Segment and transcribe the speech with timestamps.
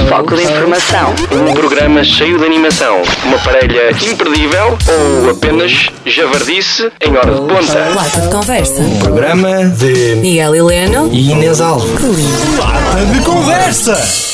[0.00, 1.14] Um foco de informação.
[1.32, 3.02] Um programa cheio de animação.
[3.24, 7.92] Uma parelha imperdível ou apenas javardice em hora de ponta.
[7.94, 8.82] Lata de conversa.
[9.02, 11.10] Programa de Miguel Heleno.
[11.12, 11.90] e Inês Alves.
[12.58, 14.31] Lata de conversa!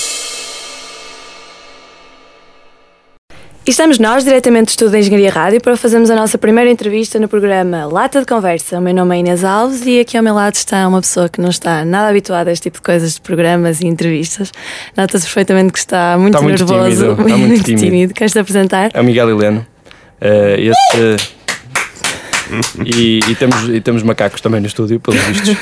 [3.69, 7.21] E estamos nós, diretamente do Estudo de Engenharia Rádio, para fazermos a nossa primeira entrevista
[7.21, 8.79] no programa Lata de Conversa.
[8.79, 11.39] O meu nome é Inês Alves e aqui ao meu lado está uma pessoa que
[11.39, 14.53] não está nada habituada a este tipo de coisas, de programas e entrevistas.
[14.97, 18.15] Nota-se perfeitamente que está muito Está muito nervoso, tímido, está muito tímido.
[18.15, 18.91] Queres-te apresentar?
[18.95, 19.67] É o Miguel Heleno.
[20.19, 21.29] Eh, esse,
[22.85, 25.57] e, e temos, e temos macacos também no estúdio, pelos vistos.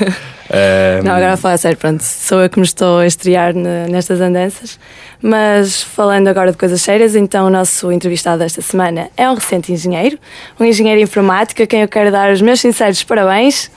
[0.50, 3.54] Eh, Não, agora a falar a sério, pronto, sou eu que me estou a estrear
[3.54, 4.78] ne- nestas andanças.
[5.22, 9.72] Mas falando agora de coisas sérias, então o nosso entrevistado desta semana é um recente
[9.72, 10.18] engenheiro,
[10.60, 13.70] um engenheiro informático a quem eu quero dar os meus sinceros parabéns.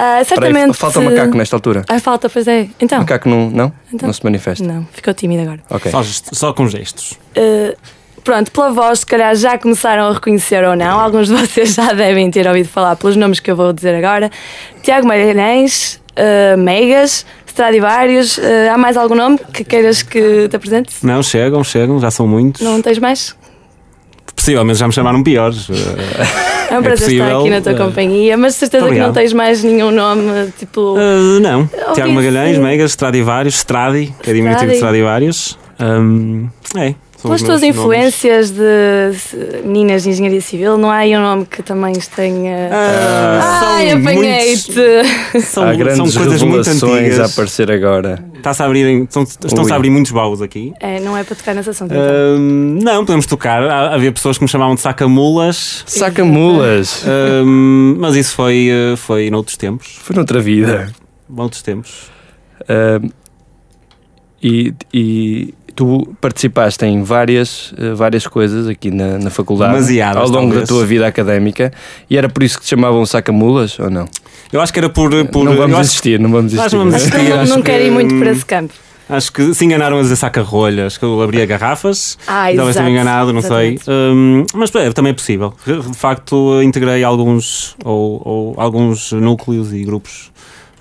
[0.00, 0.76] Ah, espera aí, certamente.
[0.78, 1.84] falta um macaco nesta altura.
[1.88, 2.68] Ai, falta, pois é.
[2.78, 2.98] Então.
[3.00, 3.72] Macaco não, não?
[3.92, 4.06] Então.
[4.06, 4.62] Não se manifesta.
[4.62, 5.60] Não, ficou tímido agora.
[5.70, 5.90] Ok.
[5.90, 7.12] Só, só com gestos.
[7.36, 7.74] Uh,
[8.28, 11.00] pronto, pela voz, se calhar já começaram a reconhecer ou não.
[11.00, 14.30] Alguns de vocês já devem ter ouvido falar pelos nomes que eu vou dizer agora:
[14.82, 18.36] Tiago Magalhães, uh, Megas, Stradivarius.
[18.36, 20.94] Uh, há mais algum nome que queiras que te apresente?
[21.02, 22.60] Não, chegam, chegam, já são muitos.
[22.60, 23.34] Não tens mais?
[24.36, 25.66] Possivelmente já me chamaram piores.
[26.70, 28.98] Eh, É um É prazer estar possível, aqui na tua uh, companhia, mas certeza que
[28.98, 30.96] não tens mais nenhum nome tipo.
[30.98, 31.66] eh, não.
[31.94, 34.98] Tiago Magalhães, Megas, Stradivarius, Stradi, que é diminutivo de Stradi.
[34.98, 35.58] Stradivarius.
[35.80, 36.94] Hum, é.
[37.20, 41.46] São Pelas tuas influências de se- meninas de engenharia civil, não há aí um nome
[41.46, 42.70] que também tenha.
[42.72, 44.70] Ah, são Ai, apanhei-te!
[44.76, 47.32] nomes- São, Há são grandes coisas muito revelações a antigas.
[47.32, 48.24] aparecer agora.
[48.36, 50.72] Está-se a abrir, estão- Estão-se a abrir muitos baús aqui.
[50.78, 51.90] É, não é para tocar nesse assunto.
[51.92, 52.04] então.
[52.38, 53.64] Hum, não, podemos tocar.
[53.64, 55.82] Há- Havia pessoas que me chamavam de sacamulas.
[55.86, 57.04] Saca mulas!
[57.44, 59.98] hum, mas isso foi, foi noutros tempos.
[60.02, 60.92] Foi noutra vida.
[61.28, 62.10] Noutros tempos.
[62.68, 63.00] Eh,
[64.42, 70.28] e, e tu participaste em várias, eh, várias coisas aqui na, na faculdade Demasiadas, ao
[70.28, 70.62] longo talvez.
[70.62, 71.72] da tua vida académica
[72.10, 74.08] e era por isso que te chamavam sacamulas ou não?
[74.52, 75.08] Eu acho que era por.
[75.26, 76.76] por não vamos acho- existir, não vamos Nós existir.
[76.84, 78.74] não vamos não não, acho não que, quero ir muito hum, por esse campo.
[79.08, 82.18] Acho que se enganaram a dizer saca-rolhas, que eu abria garrafas.
[82.26, 83.84] Ah, Talvez tenha enganado, não exatamente.
[83.84, 83.94] sei.
[83.94, 85.54] Hum, mas é, também é possível.
[85.64, 90.30] De facto, integrei alguns, ou, ou alguns núcleos e grupos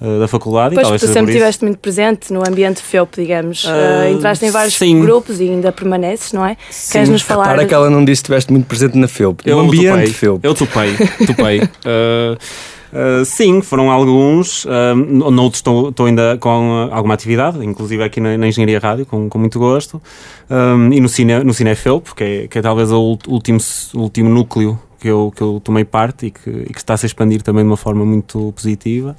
[0.02, 0.74] uh, da faculdade.
[0.74, 3.66] e Pois, talvez tu sempre estiveste muito presente no ambiente FEUP, digamos.
[3.68, 5.00] Ah, entraste em vários sim.
[5.00, 6.58] grupos e ainda permaneces, não é?
[6.70, 6.92] Sim.
[6.94, 7.50] Queres nos falar?
[7.50, 9.42] Repara que ela não disse que estiveste muito presente na FEUP.
[9.46, 10.14] Eu no ambiente.
[10.14, 10.44] FEUP.
[10.44, 11.60] Eu topei, topei.
[11.60, 12.38] Uh,
[13.22, 14.66] uh, sim, foram alguns.
[14.66, 19.06] Uh, noutros estou, estou ainda com uh, alguma atividade, inclusive aqui na, na Engenharia Rádio,
[19.06, 20.02] com, com muito gosto.
[20.50, 23.60] Um, e no, cine, no Cinefeup, que é, que é talvez o último,
[23.94, 26.98] o último núcleo que eu, que eu tomei parte e que, e que está a
[26.98, 29.16] se expandir também de uma forma muito positiva.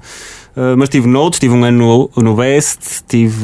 [0.57, 3.37] Uh, mas tive noutros, tive um ano no, no Best, tive.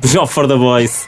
[0.04, 1.06] Job for the Boys.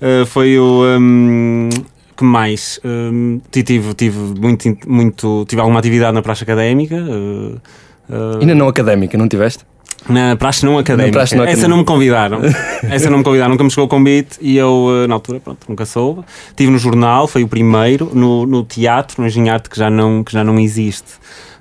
[0.00, 0.84] Uh, foi o.
[0.98, 1.68] Um,
[2.16, 2.80] que mais?
[2.84, 6.96] Um, ti- tive, tive, muito, muito, tive alguma atividade na praxe académica.
[6.96, 7.60] uh,
[8.08, 9.64] uh, Ainda não académica, não tiveste?
[10.08, 11.18] Na praxe não académica.
[11.18, 12.40] praxe não Essa não me convidaram.
[12.82, 15.58] Essa não me convidaram, nunca me chegou o convite e eu, uh, na altura, pronto,
[15.68, 16.22] nunca soube.
[16.48, 18.10] Estive no jornal, foi o primeiro.
[18.14, 21.14] No, no teatro, no Engenharte, que já não, que já não existe.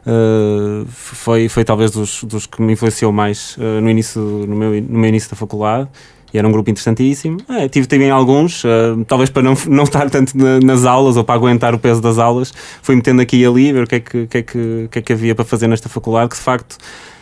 [0.05, 4.81] Uh, foi, foi talvez dos, dos que me influenciou mais uh, no, início, no, meu,
[4.81, 5.89] no meu início da faculdade
[6.35, 7.37] e era um grupo interessantíssimo.
[7.49, 11.23] É, tive, em alguns, uh, talvez para não, não estar tanto na- nas aulas ou
[11.23, 13.99] para aguentar o peso das aulas, fui metendo aqui e ali, ver o que é
[14.01, 16.41] que, que, é que, o que, é que havia para fazer nesta faculdade, que de
[16.41, 16.77] facto.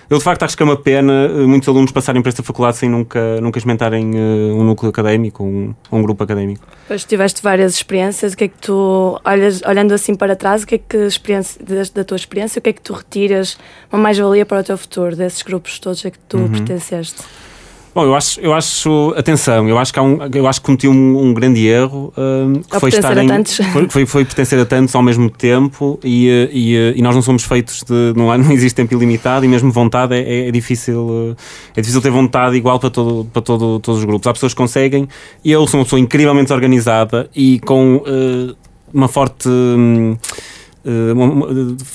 [0.10, 2.78] Eu de facto acho que é uma pena uh, muitos alunos passarem para esta faculdade
[2.78, 6.66] sem nunca, nunca experimentarem uh, um núcleo académico, um, um grupo académico.
[6.84, 10.68] Depois tiveste várias experiências, o que é que tu, olhas, olhando assim para trás, o
[10.68, 13.58] que é que experiência, da, da tua experiência, o que é que tu retiras
[13.92, 16.50] uma mais-valia para o teu futuro desses grupos todos a que tu Uhum.
[16.52, 17.22] pertenceste?
[17.96, 20.88] Bom, eu acho, eu acho, atenção, eu acho que, há um, eu acho que cometi
[20.88, 23.58] um, um grande erro um, que foi pertencer estar a em, tantos.
[23.72, 27.14] Foi, foi, foi pertencer a tantos ao mesmo tempo e, eh, e, eh, e nós
[27.14, 28.14] não somos feitos de.
[28.16, 31.36] Não, há, não existe tempo ilimitado e mesmo vontade é, é, é difícil.
[31.38, 31.42] eh,
[31.76, 34.26] É difícil ter vontade igual para, todo, para todo, todos os grupos.
[34.26, 35.08] Há pessoas que conseguem
[35.46, 38.56] e eu sou uma pessoa incrivelmente organizada e com eh,
[38.92, 39.48] uma forte.
[39.48, 40.18] hum,
[40.86, 41.48] eh, uma-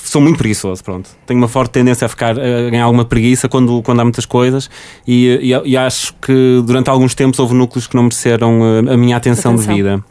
[0.05, 1.11] sou muito preguiçoso, pronto.
[1.27, 4.69] Tenho uma forte tendência a ficar a ganhar alguma preguiça quando, quando há muitas coisas
[5.07, 8.97] e, e- e acho que durante alguns tempos houve núcleos que não mereceram eh, a
[8.97, 9.75] minha atenção, Atenção.
[9.75, 10.05] devida.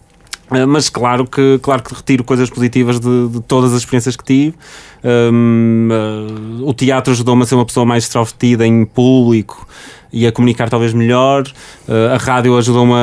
[0.52, 4.24] Eh, Mas claro que, claro que retiro coisas positivas de, de todas as experiências que
[4.24, 4.56] tive.
[5.04, 9.68] Hum, eh, o teatro ajudou-me a ser uma pessoa mais extrovertida em público
[10.12, 11.44] e a comunicar talvez melhor.
[11.88, 12.96] Uh, a rádio ajudou-me a,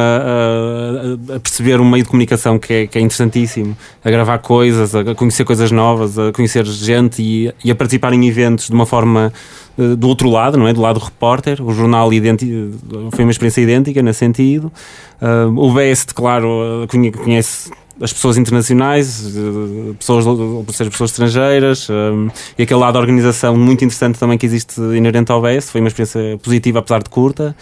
[1.32, 4.94] a- a perceber um meio de comunicação que é, que é interessantíssimo, a gravar coisas,
[4.94, 8.87] a conhecer coisas novas, a conhecer gente e, e a participar em eventos de uma
[8.87, 9.31] forma
[9.76, 10.72] do outro lado, não é?
[10.72, 11.62] Do lado do repórter.
[11.62, 12.08] O jornal
[13.12, 14.72] foi uma experiência idêntica nesse sentido.
[15.20, 19.36] Uh, o BS, claro, conhe- conhece as pessoas internacionais,
[19.98, 22.28] pessoas, ou seja, pessoas estrangeiras, um,
[22.58, 25.70] e aquele lado da organização muito interessante também que existe inerente ao BS.
[25.70, 27.54] Foi uma experiência positiva, apesar de curta.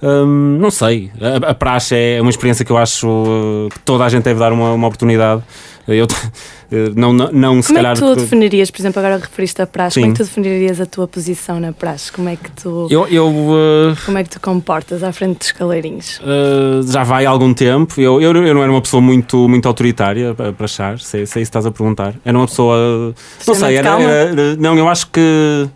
[0.00, 4.08] Um, não sei, a, a praxe é uma experiência que eu acho que toda a
[4.08, 5.42] gente deve dar uma, uma oportunidade.
[5.94, 7.94] Eu, uh, não, não, não se Como é calhar.
[7.94, 10.12] que tu definirias, por exemplo, agora referiste a praxe, como é Sim.
[10.14, 12.10] que tu definirias a tua posição na praxe?
[12.12, 15.52] Como é que tu, eu, eu, uh, como é que tu comportas à frente dos
[15.52, 16.18] caleirinhos?
[16.20, 18.00] Uh, já vai há algum tempo.
[18.00, 21.48] Eu, eu, eu não era uma pessoa muito, muito autoritária para achar, sei, sei se
[21.48, 22.14] estás a perguntar.
[22.24, 23.14] Era uma pessoa.
[23.46, 25.68] Não sei, era, era- Não, eu acho que.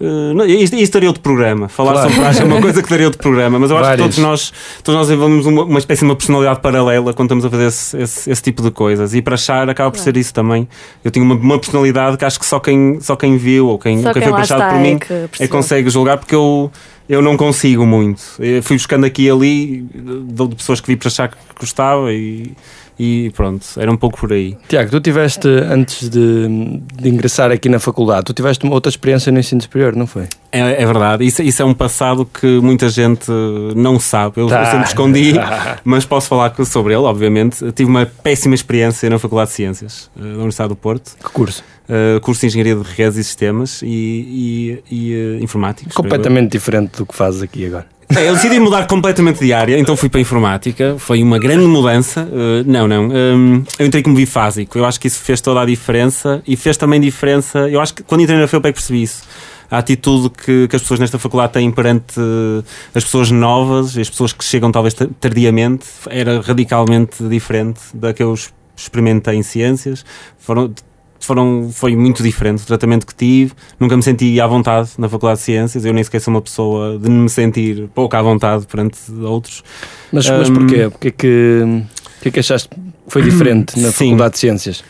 [0.00, 1.68] Uh, isto, isto daria outro programa.
[1.68, 2.08] Falar Claro.
[2.08, 4.06] sobre praxe é uma coisa que daria outro programa, mas eu acho Vários.
[4.06, 4.52] que todos nós,
[4.82, 7.96] todos nós desenvolvemos uma, uma espécie de uma personalidade paralela quando estamos a fazer esse,
[7.98, 9.14] esse, esse tipo de coisas.
[9.14, 10.68] E para achar acaba por ser isso também.
[11.04, 14.00] Eu tinha uma, uma personalidade que acho que só quem, só quem viu ou quem,
[14.02, 15.48] Só ou quem quem foi puxado por é mim que é que percebeu.
[15.50, 16.70] consegue julgar porque eu,
[17.08, 18.22] eu não consigo muito.
[18.38, 22.52] Eu fui buscando aqui e ali de pessoas que vi para achar que gostava e,
[22.98, 24.56] e pronto, era um pouco por aí.
[24.68, 29.30] Tiago, tu tiveste, antes de, de ingressar aqui na faculdade, tu tiveste uma outra experiência
[29.32, 30.24] no ensino superior, não foi?
[30.52, 33.30] É, é verdade, isso, isso é um passado que muita gente
[33.74, 34.34] não sabe.
[34.40, 34.66] Eu, eu Tá.
[34.66, 35.32] sempre escondi,
[35.84, 37.62] mas posso falar sobre ele, obviamente.
[37.64, 41.30] Eu tive uma péssima experiência na Faculdade de Ciências eh, da Universidade do Porto, Que
[41.30, 41.62] curso?
[41.88, 45.94] Eh, curso de Engenharia de Redes e Sistemas e, e, e, eh, Informáticos.
[45.94, 47.86] Completamente diferente do que fazes aqui agora.
[48.14, 50.96] É, eu decidi mudar completamente de área, então fui para a informática.
[50.98, 52.22] Foi uma grande mudança.
[52.30, 53.08] Uh, não, não.
[53.08, 54.76] um, eu entrei como bifásico.
[54.76, 57.60] Eu acho que isso fez toda a diferença e fez também diferença.
[57.60, 59.22] Eu acho que quando entrei na FEUP que percebi isso.
[59.70, 62.62] A atitude que, que as pessoas nesta faculdade têm perante uh,
[62.94, 68.22] as pessoas novas, as pessoas que chegam talvez ta- tardiamente, era radicalmente diferente da que
[68.22, 68.34] eu
[68.76, 70.04] experimentei em ciências.
[70.38, 70.72] Foram,
[71.26, 73.52] foram, foi muito diferente o tratamento que tive.
[73.78, 75.84] Nunca me senti à vontade na Faculdade de Ciências.
[75.84, 79.62] Eu nem sequer sou uma pessoa de me sentir pouco à vontade perante outros.
[80.12, 80.54] Mas, mas Hum.
[80.54, 80.88] porquê?
[80.90, 81.82] Porquê que,
[82.14, 82.76] porquê que achaste que
[83.08, 84.06] foi diferente na Sim.
[84.10, 84.84] Faculdade de Ciências?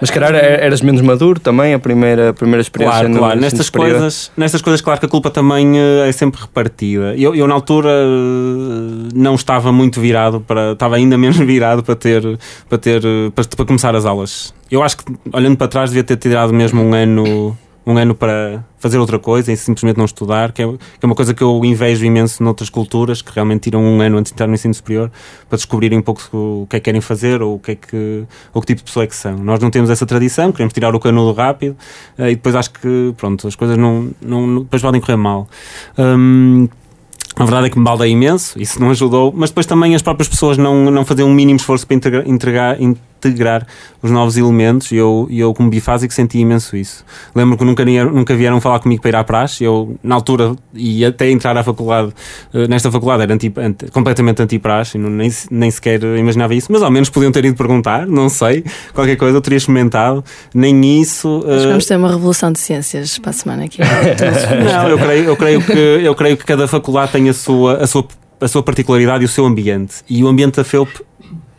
[0.00, 3.40] Mas, calhar, er- eras menos maduro também, a primeira, a primeira experiência Claro, no claro.
[3.40, 3.90] Nestas superior?
[3.98, 7.14] coisas, nestas coisas, claro que a culpa também eh, é sempre repartida.
[7.16, 10.72] Eu, eu na altura, eh, não estava muito virado para.
[10.72, 12.22] Estava ainda menos virado para ter.
[12.68, 14.54] Para, ter eh, para, para começar as aulas.
[14.70, 17.56] Eu acho que, olhando para trás, devia ter tirado mesmo um ano.
[17.90, 21.14] Um ano para fazer outra coisa e simplesmente não estudar, que é, que é uma
[21.14, 24.46] coisa que eu invejo imenso noutras culturas, que realmente tiram um ano antes de entrar
[24.46, 25.10] no ensino superior
[25.48, 28.24] para descobrirem um pouco o que é que querem fazer ou o que, é que,
[28.52, 29.38] ou que tipo de pessoa é que são.
[29.38, 31.78] Nós não temos essa tradição, queremos tirar o canudo rápido
[32.18, 35.48] eh, e depois acho que pronto, as coisas não, não, depois podem correr mal.
[35.98, 36.68] Hum,
[37.36, 40.28] a verdade é que me baldei imenso, isso não ajudou, mas depois também as próprias
[40.28, 42.76] pessoas não, não faziam um mínimo esforço para integra- integrar,
[43.18, 43.66] integrar
[44.02, 47.04] os novos elementos e eu, e eu como bifásico, senti imenso isso.
[47.34, 51.04] Lembro que nunca, nunca vieram falar comigo para ir à praxe, eu na altura e
[51.04, 52.12] até entrar à faculdade,
[52.54, 56.82] eh, nesta faculdade era anti, anti- completamente anti-praxe, e nem, nem sequer imaginava isso, mas
[56.82, 60.24] ao menos podiam ter ido perguntar, não sei, qualquer coisa eu teria experimentado,
[60.54, 61.42] nem isso.
[61.46, 63.78] Eh, vamos ter uma revolução de ciências para a semana aqui.
[64.72, 67.86] não, eu creio, eu creio que eu creio que cada faculdade tem a sua, a
[67.86, 68.06] sua,
[68.40, 69.96] a sua particularidade e o seu ambiente.
[70.08, 70.88] E o ambiente da FEUP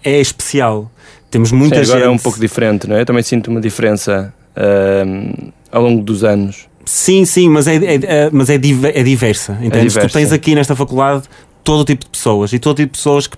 [0.03, 0.89] é especial.
[1.29, 2.07] Temos muita Sim, agora gente.
[2.07, 3.01] é um pouco diferente, não é?
[3.01, 6.67] Eu também sinto uma diferença ahm, ao longo dos anos.
[6.85, 9.53] Sim, sim, mas é, é- é- mas é, diver- é diversa.
[9.61, 9.93] Entendes?
[9.93, 10.09] diversa.
[10.09, 11.23] Tu tens aqui nesta faculdade
[11.63, 13.37] todo tipo de pessoas e todo tipo de pessoas que,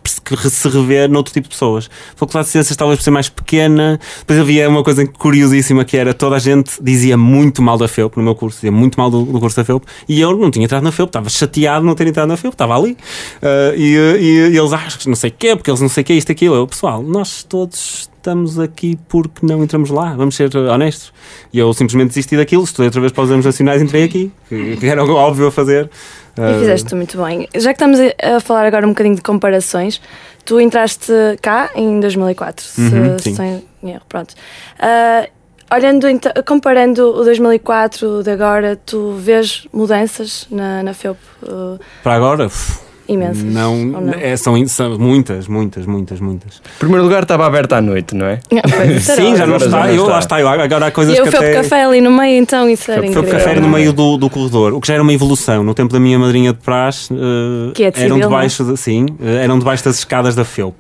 [0.50, 1.90] se revê noutro tipo de pessoas.
[2.14, 4.00] A Faculdade de Ciências talvez por ser mais pequena.
[4.20, 8.16] Depois havia uma coisa curiosíssima que era toda a gente dizia muito mal da FEUP
[8.18, 10.64] no meu curso, dizia muito mal do, do curso da FEUP e eu não tinha
[10.66, 12.96] entrado na FEUP, estava chateado não ter entrado na FEUP, estava ali.
[13.42, 16.02] Ah, e, e- e eles acham que não sei o quê, porque eles não sei
[16.02, 16.56] o quê, isto, aquilo.
[16.56, 21.12] Eu, pessoal, nós todos estamos aqui porque não entramos lá, vamos ser honestos.
[21.52, 24.32] E eu simplesmente desisti daquilo, estudei outra vez para os exames nacionais entrei aqui,
[24.80, 25.90] que era óbvio a fazer.
[26.38, 27.48] E fizeste muito bem.
[27.56, 30.02] Já que estamos a falar agora um bocadinho de comparações,
[30.46, 31.12] tu entraste
[31.42, 33.36] cá em 2004, se, Uhum, se sim.
[33.36, 34.34] sem erro, pronto.
[34.80, 35.28] Ah,
[35.74, 36.08] olhando,
[36.46, 42.80] comparando o 2004 de agora, tu vês mudanças na, na FEUP ah, Para agora, uf,
[43.12, 43.44] imensas?
[43.44, 44.14] não, não?
[44.14, 46.56] é, são, são muitas, muitas, muitas, muitas.
[46.76, 48.40] Em primeiro lugar, estava aberto à noite, não é?
[48.50, 49.80] Pois, isso era Sim, já não Agora já está.
[49.80, 50.12] não eu, está.
[50.14, 50.42] lá está.
[50.42, 51.62] Eu, agora há coisas E eu que fui até...
[51.62, 53.32] café ali no meio, então isso era Foi incrível.
[53.32, 55.64] café no meio do, do corredor, o que já era uma evolução.
[55.64, 58.78] No tempo da minha madrinha de praxe, eh, Que é de eram civil, debaixo, de,
[58.78, 60.76] sim, eh, eram debaixo das escadas da FEUP.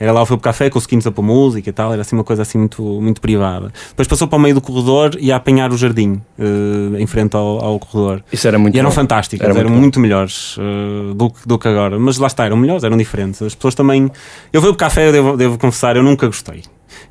[0.00, 2.14] Era lá o FEUP Café com os seguintes a pôr música e tal, era assim
[2.16, 3.72] uma coisa assim muito, muito privada.
[3.90, 7.34] Depois passou para o meio do corredor e a apanhar o jardim, eh, em frente
[7.36, 8.22] ao, ao corredor.
[8.32, 8.94] Isso era muito E eram bom.
[8.94, 9.80] fantásticas, Era muito eram bom.
[9.80, 11.98] muito melhores eh, do, que- do que agora.
[11.98, 13.42] Mas lá está, eram melhores, eram diferentes.
[13.42, 14.10] As pessoas também.
[14.52, 16.62] Eu fui para o café, eu devo, devo confessar, eu nunca gostei.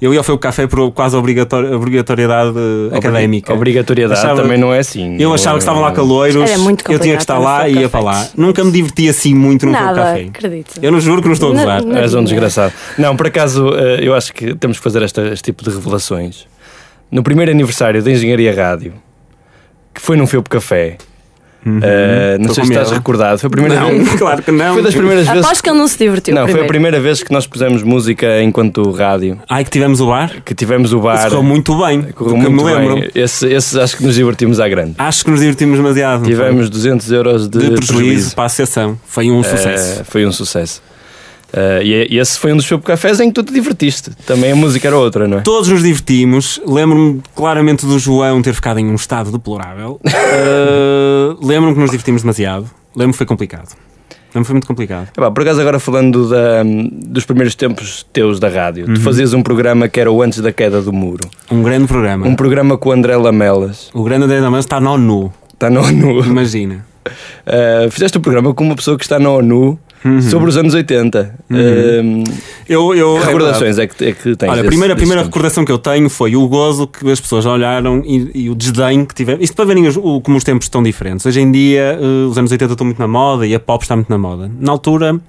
[0.02, 2.54] Eu ia ao Foi Café por quase obrigatori- obrigatoriedade
[2.92, 3.54] eh, académica.
[3.54, 5.18] Obrigatoriedade Achava- também não é assim.
[5.20, 7.90] Eu achava que estavam lá caloiros, Era muito eu tinha que estar lá e ia
[7.90, 8.28] para lá.
[8.36, 10.28] Nunca me diverti assim muito no Café.
[10.30, 10.80] acredito.
[10.82, 11.84] Eu não juro que não estou a gozar.
[11.98, 12.74] És um desgraçado.
[12.98, 16.46] Não, por acaso, eh, eu acho que temos que fazer esta- este tipo de revelações.
[17.12, 18.94] No primeiro aniversário da Engenharia Rádio,
[19.94, 20.98] que foi num Felpo Café,
[21.84, 24.10] eh, não Estou sei se estás recordado, foi a primeira Não, vez.
[24.18, 24.74] claro que não.
[24.74, 25.44] Foi das primeiras vezes.
[25.46, 26.34] Aposto que ele não se divertiu.
[26.36, 26.68] Não, foi a primeiro.
[26.70, 30.32] primeira vez que nós pusemos música enquanto rádio, Ai, que tivemos o bar.
[30.44, 31.24] que tivemos o Isso bar.
[31.30, 32.02] correu muito bem.
[32.14, 32.96] correu muito me lembro.
[32.96, 33.10] bem.
[33.16, 34.94] Esse, esse acho que nos divertimos à grande.
[34.98, 36.20] Acho que nos divertimos demasiado.
[36.20, 36.34] não foi?
[36.36, 38.98] Tivemos 200 euros de, de prejuízo para a associação.
[39.06, 40.02] Foi um sucesso.
[40.02, 40.82] Eh, foi um sucesso.
[41.54, 44.12] Eh, e, esse foi um dos Felpo Cafés em que tu te divertiste.
[44.26, 45.42] Também a música era outra, não é?
[45.42, 46.62] Todos nos divertimos.
[46.66, 50.00] Lembro-me claramente do João ter ficado em um estado deplorável.
[50.50, 52.70] Eh, Lembro-me que nos divertimos demasiado.
[52.96, 53.70] Lembro-me que foi complicado.
[54.34, 55.08] Lembro-me que foi muito complicado.
[55.18, 58.94] Epá, por acaso, agora falando da- dos primeiros tempos teus da rádio, Uhum.
[58.96, 61.28] tu fazias um programa que era o Antes da Queda do Muro.
[61.50, 62.28] Um grande programa.
[62.28, 63.90] Um programa com o André Lamelas.
[63.94, 65.34] O grande André Mança está na ONU.
[65.54, 66.24] Está na ONU.
[66.26, 66.86] Imagina.
[67.08, 70.22] Uh, fizeste um programa com uma pessoa que está na ONU Uhum.
[70.22, 71.36] sobre os anos 80.
[71.50, 72.24] Um,
[72.70, 74.50] Eu, eu, que recordações é que, é que tens?
[74.50, 78.02] Olha, a primeira, primeira recordação que eu tenho foi o gozo que as pessoas olharam
[78.06, 79.42] e, e o desdém que tiveram.
[79.42, 81.26] Isto para verem os- o- como os tempos estão diferentes.
[81.26, 83.96] Hoje em dia, eh, os anos 80 estão muito na moda e a pop está
[83.96, 84.52] muito na moda.
[84.60, 85.20] Na altura,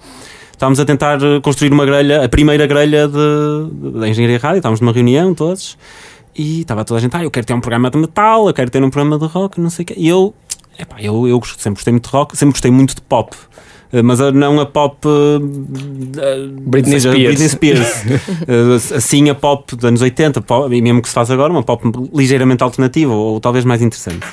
[0.52, 4.58] estávamos a tentar eh, construir uma grelha, a primeira grelha da Engenharia Rádio.
[4.58, 5.78] Estávamos numa reunião todos
[6.36, 8.70] e estava toda a gente, ah, eu quero ter um programa de metal, eu quero
[8.70, 9.94] ter um programa de rock, não sei o quê.
[9.96, 10.34] E eu,
[10.78, 13.34] epá, eu, eu sempre gostei muito de rock, sempre gostei muito de pop.
[13.92, 17.28] Eh, Mas a- não a pop eh, eh, Britney seja, Spears.
[17.28, 18.04] Britney Spears.
[18.48, 21.62] Eh, assim a pop dos anos 80, pop, e mesmo que se faz agora, uma
[21.62, 21.82] pop
[22.14, 24.26] ligeiramente alternativa ou, talvez mais interessante.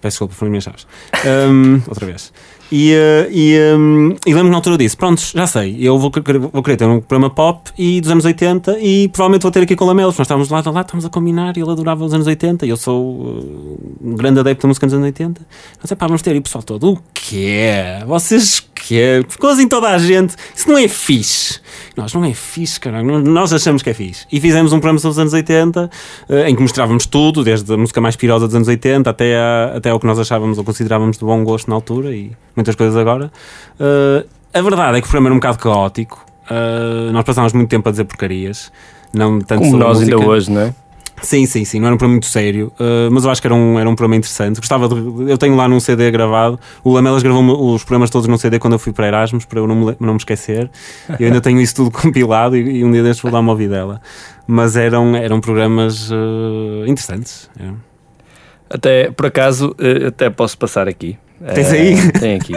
[0.00, 0.86] Peço desculpa por minhas chaves.
[1.26, 2.32] Ahm, outra vez.
[2.70, 6.10] E, eh, e, ahm, e lembro-me na altura disso, pronto, já sei, eu vou,
[6.52, 9.74] vou querer ter um programa pop e dos anos 80 e provavelmente vou ter aqui
[9.74, 10.16] com o Lamelos.
[10.18, 12.76] Nós estávamos lá, lá, estávamos a combinar e ele adorava os anos 80 e eu
[12.76, 15.40] sou eh, um grande adepto da música dos anos 80.
[15.80, 17.72] Mas é pá, vamos ter e o pessoal todo, o quê?
[18.06, 19.24] Vocês quê?
[19.28, 21.60] Ficou assim toda a gente, isso não é fixe.
[21.96, 24.24] Nós não é fixe, caralho, nós achamos que é fixe.
[24.30, 25.90] E fizemos um programa sobre os anos 80
[26.28, 29.72] eh, em que mostrávamos tudo, desde a música mais pirosa dos anos 80 até, a,
[29.76, 32.96] até ao que nós achávamos ou considerávamos de bom gosto na altura e muitas coisas
[32.96, 33.30] agora.
[33.78, 36.24] Eh, a verdade é que o programa era um bocado caótico.
[36.50, 38.72] Eh, nós passámos muito tempo a dizer porcarias.
[39.14, 40.30] Não tanto Como nós ainda música.
[40.30, 40.74] hoje, não é?
[41.22, 43.54] Sim, sim, sim, não era um programa muito sério, uh, mas eu acho que era
[43.54, 44.60] um, era um programa interessante.
[44.60, 45.30] Gostava de.
[45.30, 46.58] Eu tenho lá num CD gravado.
[46.84, 49.66] O Lamelas gravou os programas todos num CD quando eu fui para Erasmus, para eu
[49.66, 50.70] não me, não me esquecer.
[51.18, 54.00] Eu ainda tenho isso tudo compilado e, e um dia destes vou dar uma ouvidela.
[54.46, 57.50] Mas eram, eram programas uh, interessantes.
[57.58, 57.88] é.
[58.70, 59.74] Até, por acaso,
[60.06, 61.18] até posso passar aqui.
[61.54, 62.12] Tens Eh, aí?
[62.12, 62.52] Tem aqui.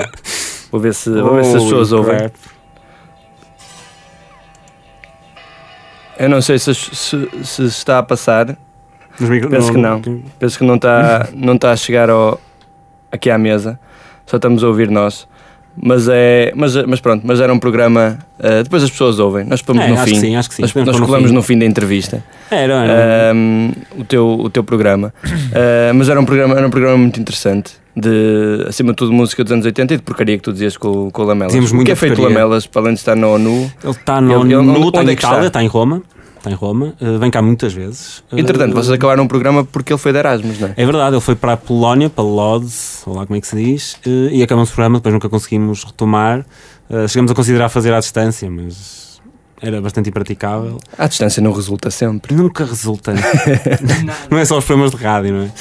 [0.71, 2.17] Vou ver se, vou ver se as pessoas Holy ouvem.
[2.17, 2.33] crap.
[6.17, 8.57] Eu não sei se, se, se está a passar.
[9.19, 10.01] Micro- Penso no- que não.
[10.39, 12.39] Penso que não está, não está a chegar ao,
[13.11, 13.79] aqui à mesa.
[14.25, 15.27] Só estamos a ouvir nós.
[15.75, 16.51] Mas é.
[16.55, 18.19] Mas, mas pronto, mas era um programa.
[18.39, 19.45] eh, depois as pessoas ouvem.
[19.45, 20.11] Nós pomos É, no acho fim.
[20.13, 20.61] que sim, acho que sim.
[20.63, 22.23] Nós, nós colamos no fim da entrevista.
[22.49, 23.31] Era, era.
[23.31, 25.13] Ahm, o, teu, o teu programa.
[25.53, 27.80] Ah, mas era um programa, era um programa muito interessante.
[27.95, 31.07] De, acima de tudo, música dos anos 80 e de porcaria que tu dizias com,
[31.07, 31.51] o- com o Lamelas.
[31.53, 32.37] Dizíamos o que é feito porcaria.
[32.39, 33.71] Lamelas, para além de estar na ONU?
[33.83, 35.47] Ele está no, ele- ele- no- onde- está é Itália, está?
[35.47, 36.01] está em Roma.
[36.37, 36.93] Está em Roma.
[36.99, 38.23] uh, vem cá muitas vezes.
[38.31, 40.73] Uh, Entretanto, vocês acabaram o programa porque ele foi de Erasmus, não é?
[40.75, 43.55] É verdade, ele foi para a Polónia, para Lodz, ou lá como é que se
[43.57, 46.45] diz, eh, e acabamos o programa, depois nunca conseguimos retomar.
[47.07, 49.10] Chegamos a considerar fazer à distância, mas
[49.61, 50.79] era bastante impraticável.
[50.97, 52.33] À distância não resulta sempre.
[52.33, 53.13] Nunca resulta.
[54.29, 55.51] não é só os programas de rádio, não é?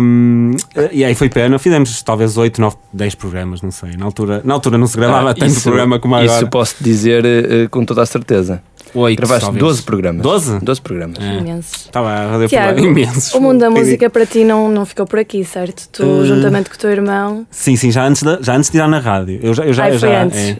[0.00, 0.52] Hum,
[0.92, 3.96] e aí foi pena, fizemos talvez 8, 9, 10 programas, não sei.
[3.96, 6.30] Na altura, na altura não se gravava Ah, tanto isso- programa como agora.
[6.36, 8.62] Isso posso dizer eh, com toda a certeza.
[8.94, 9.60] 8, Gravaste talvez.
[9.64, 10.22] 12 programas.
[10.22, 10.58] 12?
[10.60, 11.18] 12 programas.
[11.20, 11.38] É.
[11.38, 11.74] Imenso.
[11.76, 13.34] Estava a fazer Tiago, imensos.
[13.34, 15.88] O mundo da música para ti não, não ficou por aqui, certo?
[15.92, 17.46] Tu, Uh, juntamente com o teu irmão.
[17.50, 19.38] Sim, sim, já antes, de, já antes de ir na rádio.
[19.42, 20.38] Eu já, eu já, Ai, eu foi já, antes.
[20.38, 20.56] é.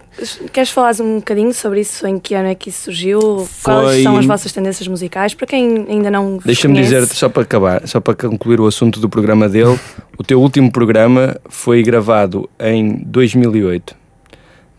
[0.53, 2.07] Queres falar um bocadinho sobre isso?
[2.07, 3.21] Em que ano é que isso surgiu?
[3.63, 5.35] Quais Foi- são as vossas tendências musicais?
[5.35, 9.09] Para quem ainda não Deixa-me dizer, só para acabar, só para concluir o assunto do
[9.09, 9.79] programa dele,
[10.19, 13.95] o teu último programa foi gravado em 2008,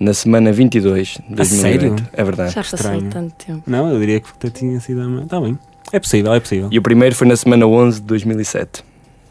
[0.01, 1.79] na semana 22 de 2008.
[1.79, 1.95] sério?
[2.13, 2.53] É verdade.
[2.53, 3.63] Já passou tanto tempo.
[3.67, 5.01] Não, eu diria que até tinha sido.
[5.01, 5.57] a- Está bem.
[5.93, 6.69] É possível, é possível.
[6.71, 8.83] E o primeiro foi na semana 11 de 2007.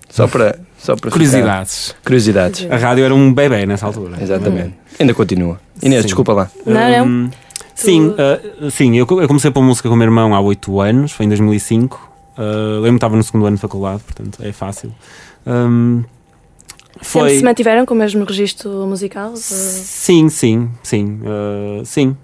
[0.08, 1.88] Só para, só para Curiosidades.
[1.88, 2.66] ficar- Curiosidades.
[2.70, 4.18] A rádio era um bebê nessa altura.
[4.22, 4.74] Exatamente.
[4.98, 5.60] Ainda continua.
[5.82, 6.06] Inês, Sim.
[6.06, 6.50] desculpa lá.
[6.66, 7.06] Não, não.
[7.06, 7.30] Hum,
[7.74, 11.12] Sim, uh, sim eu, eu comecei pela música com o meu irmão há 8 anos,
[11.12, 12.10] foi em 2005.
[12.36, 14.92] Uh, lembro que estava no segundo ano de faculdade, portanto é fácil.
[15.46, 16.04] Um,
[17.02, 17.38] Sempre foi.
[17.38, 19.33] se mantiveram com o mesmo registro musical?
[19.33, 21.21] Uh, Sim, sim, sim.
[21.23, 22.16] uh, sim.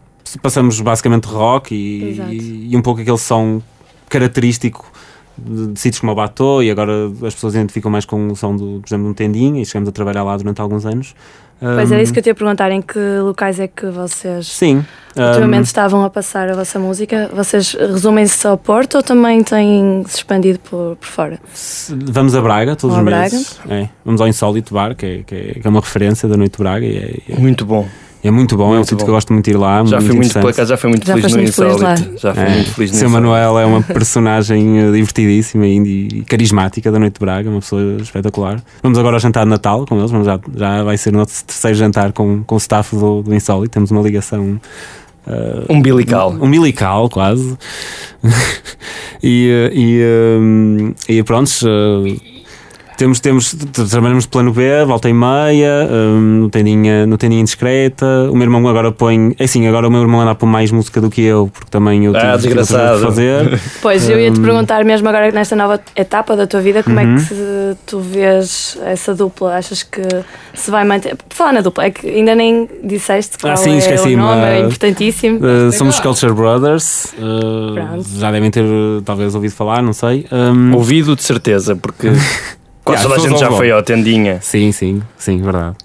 [0.42, 3.62] passamos basicamente rock e, e, e um pouco aquele som
[4.09, 4.90] característico
[5.37, 8.54] de, de sítios como o Batô e agora as pessoas identificam mais com o som
[8.54, 11.14] do, por exemplo, de um tendinho e chegamos a trabalhar lá durante alguns anos.
[11.58, 14.84] Pois era isso que eu te ia perguntar, em que locais é que vocês Sim.
[15.16, 17.30] ultimamente um, estavam a passar a vossa música?
[17.34, 21.38] Vocês resumem-se só ao Porto ou também têm se expandido por, por fora?
[21.88, 23.58] vamos a Braga todos Vão os meses.
[23.68, 26.52] É, vamos ao Insólito Bar, que é, que é, que é uma referência da Noite
[26.52, 27.88] de Braga e é, é- Muito bom.
[28.26, 28.68] É muito bom.
[28.68, 29.85] é um Muito sítio que eu gosto muito de ir lá.
[29.85, 30.50] Já fui muito, por interessante.
[30.50, 31.92] acaso, já fui muito Já feliz no muito feliz lá.
[31.95, 32.21] Insólito.
[32.21, 33.11] Já fui É, muito feliz no Seu.
[33.11, 38.62] Manuel é uma personagem eh, divertidíssima e carismática da Noite de Braga, uma pessoa espetacular.
[38.83, 41.45] Vamos agora ao jantar de Natal com eles, vamos já, já vai ser o nosso
[41.45, 43.73] terceiro jantar com, com o staff do, do Insólito.
[43.73, 44.61] Temos uma ligação
[45.26, 46.30] eh, Umbilical.
[46.40, 47.56] umbilical, quase.
[49.23, 50.00] e, eh, e,
[51.09, 51.50] eh, e pronto,
[52.96, 53.54] temos, temos,
[53.90, 58.06] trabalhamos de plano B, volta e meia, hum, no, tendinha, no tendinha indiscreta.
[58.30, 59.34] O meu irmão agora põe.
[59.38, 61.68] É assim, agora o meu irmão anda a pôr mais música do que eu, porque
[61.70, 62.96] também eu Ah, tive coisa desgraçado.
[62.96, 63.60] a fazer.
[63.82, 64.42] Pois, eu ia te Hum.
[64.42, 67.16] perguntar mesmo agora nesta nova etapa da tua vida, como Uhum.
[67.16, 69.56] é que tu vês essa dupla?
[69.56, 70.02] Achas que
[70.54, 71.14] se vai manter?
[71.16, 74.42] Por falar na dupla, é que ainda nem disseste qual Ah, sim, é o nome,
[74.42, 75.38] é ah, importantíssimo.
[75.38, 78.08] Uh, somos Culture Brothers, uh, Pronto.
[78.18, 78.64] já devem ter
[79.04, 80.26] talvez ouvido falar, não sei.
[80.32, 82.08] Um, Ouvido de certeza, porque
[82.86, 84.38] quase toda a gente já foi ao Tendinha.
[84.40, 85.76] Sim, sim, sim, verdade.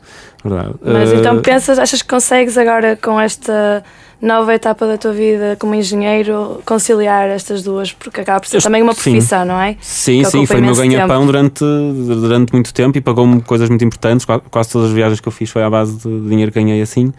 [0.44, 0.76] verdade.
[0.82, 3.84] Mas Uh, então pensas, achas que consegues agora com esta
[4.22, 7.92] nova etapa da tua vida como engenheiro conciliar estas duas?
[7.92, 9.12] Porque acaba por ser Eu- também uma sim.
[9.14, 9.76] profissão, não é?
[9.82, 13.84] Sim, que sim, foi o meu ganha-pão durante, durante muito tempo e pagou-me coisas muito
[13.84, 14.26] importantes.
[14.26, 16.82] Qua- Quase todas as viagens que eu fiz foi à base de dinheiro que ganhei
[16.82, 17.12] assim.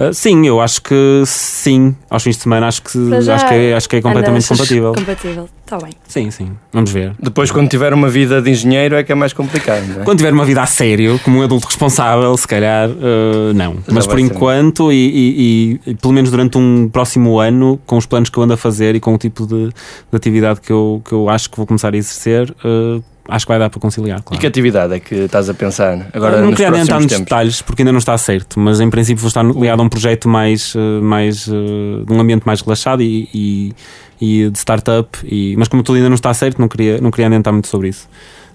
[0.00, 1.94] Uh, sim, eu acho que sim.
[2.08, 4.94] Aos fins de semana acho que, já, acho que, é, acho que é completamente compatível.
[4.94, 5.92] Compatível, está bem.
[6.08, 6.52] Sim, sim.
[6.72, 7.14] Vamos ver.
[7.20, 10.04] Depois, quando tiver uma vida de engenheiro, é que é mais complicado, não é?
[10.06, 13.76] Quando tiver uma vida a sério, como um adulto responsável, se calhar, uh, não.
[13.92, 18.06] Mas por enquanto, e, e- e- e pelo menos durante um próximo ano, com os
[18.06, 19.72] planos que eu ando a fazer e com o tipo de, de
[20.16, 23.58] atividade que eu, que eu acho que vou começar a exercer, uh, acho que vai
[23.58, 24.40] dar para conciliar, E claro.
[24.40, 27.24] que atividade é que estás a pensar agora não nos queria adiantar nos tempos?
[27.24, 30.28] detalhes porque ainda não está certo, mas em princípio vou estar ligado a um projeto
[30.28, 33.72] mais, uh, mais uh, de um ambiente mais relaxado e, e-
[34.20, 37.26] e de startup, e, mas como tudo ainda não está certo, não queria, não queria
[37.26, 38.08] adiantar muito sobre isso.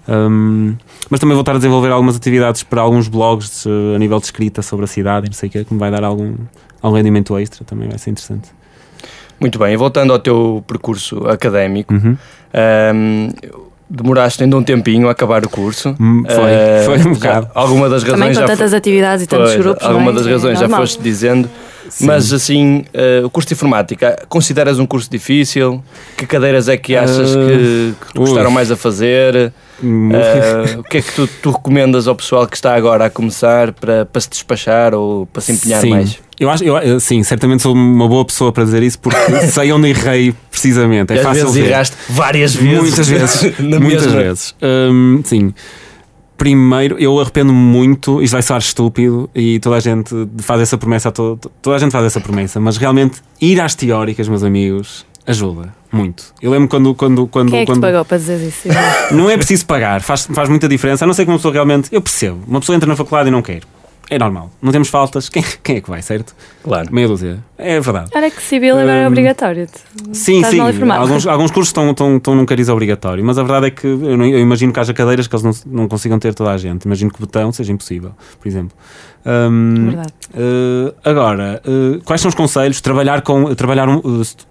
[0.08, 0.76] Um,
[1.10, 4.26] mas também vou estar a desenvolver algumas atividades para alguns blogs uh, a nível de
[4.26, 6.34] escrita sobre a cidade e não sei o que, que me vai dar algum,
[6.80, 8.50] algum rendimento extra, também vai ser interessante.
[9.40, 12.16] Muito bem, e voltando ao teu percurso académico, Uhum.
[12.54, 13.28] ahm,
[13.88, 15.94] demoraste ainda um tempinho a acabar o curso.
[16.00, 17.50] Hum, Foi, Ah, foi um já- bocado.
[17.54, 19.86] Alguma das Também razões com já tantas fo- atividades e tantos grupos.
[19.86, 20.14] Alguma é?
[20.14, 20.80] das É razões já normal.
[20.80, 21.50] foste dizendo,
[21.88, 22.06] Sim.
[22.06, 25.82] mas assim, ah, o curso de informática, consideras um curso difícil?
[26.16, 29.52] Que cadeiras é que achas Ah, que, que te gostaram mais a fazer?
[29.82, 33.72] Ah, o que é que tu, tu recomendas ao pessoal que está agora a começar
[33.72, 35.90] para, para se despachar ou para se empenhar sim.
[35.90, 36.18] mais?
[36.38, 39.18] Eu acho, eu, sim, certamente sou uma boa pessoa para dizer isso porque
[39.50, 41.12] sei onde errei precisamente.
[41.12, 41.70] É E às fácil vezes ver.
[41.70, 42.80] erraste várias vezes.
[42.82, 43.42] Muitas vezes.
[43.58, 44.22] Muitas mesma.
[44.22, 44.54] vezes.
[44.62, 45.54] Hum, sim.
[46.36, 51.08] Primeiro, eu arrependo-me muito, isto vai soar estúpido e toda a gente faz essa promessa,
[51.08, 55.06] a to- toda a gente faz essa promessa, mas realmente ir às teóricas, meus amigos,
[55.26, 56.34] ajuda muito.
[56.42, 56.94] Eu lembro quando.
[56.94, 58.68] quando, quando, Quem é que te quando pagou para dizer isso?
[59.12, 61.88] não é preciso pagar, faz, faz muita diferença, a não ser que uma pessoa realmente.
[61.90, 63.62] Eu percebo, uma pessoa entra na faculdade e não quer.
[64.08, 66.32] É normal, não temos faltas, quem, quem é que vai, certo?
[66.62, 66.88] Claro.
[66.94, 67.38] Meia dúzia.
[67.58, 68.10] É verdade.
[68.14, 69.66] Olha que civil agora é Hum, obrigatório.
[70.12, 70.60] Sim, Estás sim.
[70.92, 74.16] Alguns, alguns cursos estão, estão, estão num cariz obrigatório, mas a verdade é que eu,
[74.16, 76.84] não- eu imagino que haja cadeiras que eles não, não consigam ter toda a gente.
[76.84, 78.76] Imagino que o botão seja impossível, por exemplo.
[79.26, 80.12] Hum, Verdade.
[80.34, 82.80] eh, agora, eh, quais são os conselhos?
[82.80, 83.52] Trabalhar com.
[83.56, 84.46] Trabalhar, um, st-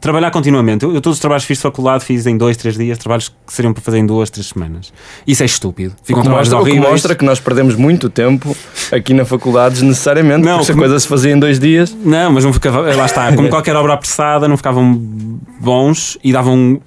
[0.00, 0.84] trabalhar continuamente.
[0.84, 3.28] Eu, eu todos os trabalhos que fiz de faculdade fiz em dois, três dias, trabalhos
[3.28, 4.92] que seriam para fazer em duas, três semanas.
[5.26, 5.94] Isso é estúpido.
[6.02, 6.92] O Ficam que, trabalhos mostra, o que horríveis.
[6.92, 8.56] mostra que nós perdemos muito tempo
[8.92, 11.96] aqui na faculdade desnecessariamente, Não, porque se a coisa se fazia em dois dias.
[12.04, 12.80] Não, mas não ficava.
[12.94, 14.94] Lá está, como qualquer obra apressada, não ficavam
[15.60, 16.80] bons e davam um,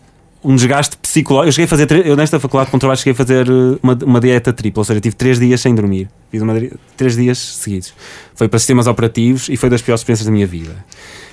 [0.43, 1.49] um desgaste psicológico.
[1.49, 2.07] Eu cheguei a fazer.
[2.07, 4.99] Eu nesta faculdade com trabalho cheguei a fazer eh, uma, uma dieta tripla, ou seja,
[5.01, 6.09] tive três dias sem dormir.
[6.31, 6.53] Fiz uma,
[6.95, 7.93] três dias seguidos.
[8.35, 10.75] Foi para sistemas operativos e foi das piores experiências da minha vida.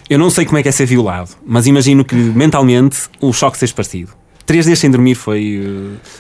[0.09, 3.57] Eu não sei como é que é ser violado, mas imagino que mentalmente o choque
[3.57, 4.13] seja parecido.
[4.47, 5.63] Três dias sem dormir foi.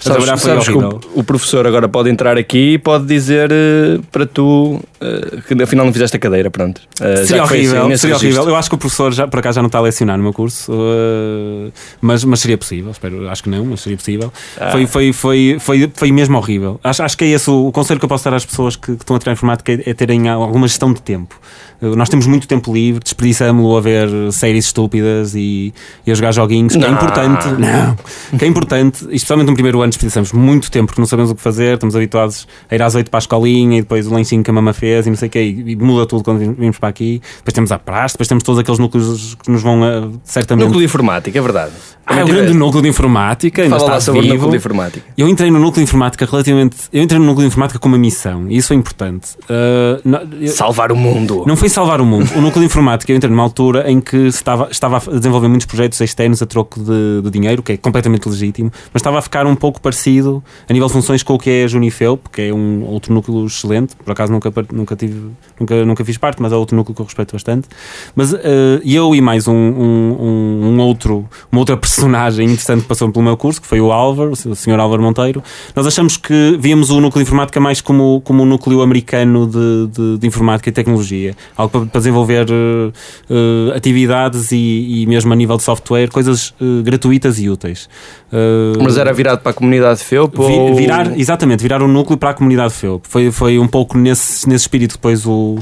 [0.01, 1.01] a Sabes, foi sabes horrível.
[1.15, 5.63] o, o professor agora pode entrar aqui e pode dizer eh, para tu eh, que
[5.63, 6.81] afinal não fizeste a cadeira, pronto.
[6.97, 8.41] Seria assim, horrível, nesse seria registro.
[8.41, 8.49] horrível.
[8.55, 10.33] Eu acho que o professor já, por acaso já não está a lecionar no meu
[10.33, 12.91] curso, uh, mas, mas seria possível.
[12.91, 14.33] Espero, acho que não, mas seria possível.
[14.59, 14.71] Ah.
[14.73, 16.81] Foi, foi, foi, foi, foi mesmo horrível.
[16.83, 18.87] Acho, acho que é esse o, o conselho que eu posso dar às pessoas que,
[18.87, 21.39] que estão a tirar informática é, é terem alguma gestão de tempo.
[21.83, 25.75] Uh, nós temos muito tempo livre, desperdiçamos-lo a ver séries estúpidas e,
[26.07, 26.93] e a jogar joguinhos, é Não.
[26.93, 27.49] importante.
[27.49, 27.97] Não.
[28.39, 31.43] que é importante, especialmente no primeiro ano desperdiçamos muito tempo porque não sabemos o que
[31.43, 34.51] fazer, estamos habituados a ir às 8 para a escolinha e depois o lanchinho que
[34.51, 37.21] a mama fez e não sei o quê, e, muda tudo quando vimos para aqui.
[37.39, 40.65] Depois temos a praxe, depois temos todos aqueles núcleos que nos vão uh, certamente.
[40.65, 41.73] Núcleo de informática, é verdade.
[42.07, 44.57] Ah, é o grande núcleo de informática, ainda Fala lá está sobre o núcleo de
[44.57, 45.05] informática.
[45.17, 46.77] Eu entrei no núcleo de informática relativamente.
[46.93, 49.37] Eu entrei no núcleo de informática com uma missão, e isso foi importante.
[49.45, 51.45] Uh, não, eu- Salvar o mundo.
[51.47, 52.31] não foi salvar o mundo.
[52.37, 55.67] O núcleo de informática eu entrei numa altura em que estava, estava a desenvolver muitos
[55.67, 59.47] projetos externos a troco de, de dinheiro, que é completamente legítimo, mas estava a ficar
[59.47, 62.53] um pouco parecido a nível de funções com o que é a Junifel, que é
[62.55, 63.95] um outro núcleo excelente.
[63.97, 67.07] Por acaso nunca, nunca, tive, nunca, nunca fiz parte, mas é outro núcleo que eu
[67.07, 67.69] respeito bastante.
[68.15, 73.11] Mas eh, eu e mais um, um, um- outro, uma outra personagem interessante que passou
[73.11, 74.79] pelo meu curso, que foi o Álvaro, o Sr.
[74.79, 75.43] Álvaro Monteiro,
[75.75, 79.87] nós achamos que víamos o núcleo de informática mais como, como um núcleo americano de,
[79.89, 81.35] de, de informática e tecnologia.
[81.57, 86.83] Algo para, para desenvolver eh, atividades e, e mesmo a nível de software, coisas eh,
[86.83, 87.89] gratuitas e úteis.
[88.33, 90.75] Eh, Mas era virado para a comunidade FEUP Vi- ou...
[90.75, 93.07] virar, exatamente, virar um núcleo para a comunidade FEUP.
[93.09, 95.59] Foi, foi um pouco nesse, nesse espírito que depois o,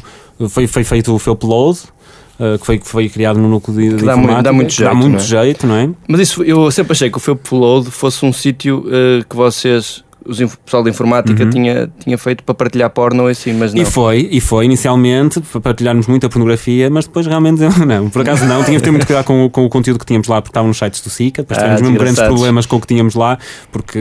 [0.49, 1.79] foi, foi feito o FEUP Load,
[2.41, 4.71] eh, que, foi, que foi criado no núcleo de, de dá mu- informática, dá muito
[4.73, 5.23] jeito, dá muito não é?
[5.45, 5.91] jeito, não é?
[6.09, 10.03] Mas isso, eu sempre achei que o FEUP Load fosse um sítio eh, que vocês,
[10.27, 11.51] os o pessoal da informática, Uhum.
[11.51, 13.83] tinha, tinha feito para partilhar porno assim, mas não.
[13.83, 18.45] E foi, e foi inicialmente para partilharmos muita pornografia, mas depois realmente não, por acaso
[18.45, 20.51] não, tínhamos de ter muito cuidado com, o- com o conteúdo que tínhamos lá, porque
[20.51, 23.15] estavam nos sites do SICA, depois Ah, tivemos mesmo grandes problemas com o que tínhamos
[23.15, 23.39] lá,
[23.71, 23.99] porque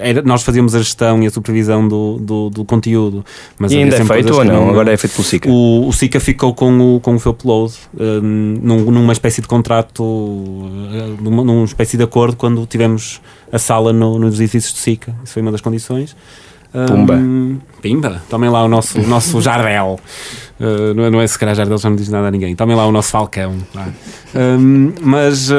[0.00, 3.24] era- nós fazíamos a gestão e a supervisão do, do, do conteúdo.
[3.58, 4.68] Mas e ainda é feito ou não?
[4.70, 5.48] Agora é feito pelo SICA.
[5.50, 10.02] O, o SICA ficou com o, com o Felpload um, num, numa espécie de contrato,
[10.02, 13.20] uh, numa, numa espécie de acordo quando tivemos
[13.52, 15.14] a sala no, nos edifícios do SICA.
[15.24, 16.16] Isso foi uma das condições.
[16.86, 17.14] Pumba.
[17.14, 19.98] Um, Pimba, tomem lá o nosso, o nosso Jardel.
[20.60, 22.54] Uh, não, é, não é se calhar Jardel, já não diz nada a ninguém.
[22.54, 23.54] Tomem lá o nosso Falcão.
[24.34, 25.54] Um, mas, uh,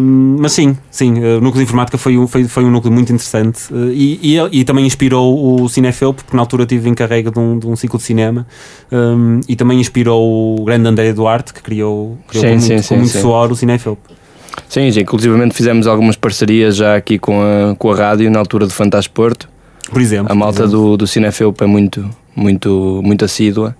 [0.00, 3.12] mas sim, sim, uh, o núcleo de informática foi, um- foi, foi um núcleo muito
[3.12, 7.38] interessante uh, e, e, e também inspirou o Cinefelp, porque na altura tive encarrega de
[7.38, 8.46] um, de um ciclo de cinema
[8.90, 12.82] um, e também inspirou o grande André Duarte, que criou, criou Sim, com sim, muito,
[12.82, 13.20] sim, com muito sim.
[13.20, 13.98] suor o Cinefelp.
[14.68, 18.66] Sim, sim, inclusivamente fizemos algumas parcerias já aqui com a, com a rádio na altura
[18.66, 19.48] do Fantasporto.
[19.90, 20.30] Por exemplo.
[20.30, 20.80] A malta exemplo.
[20.80, 23.76] do, do Cinefeup é muito, muito, muito assídua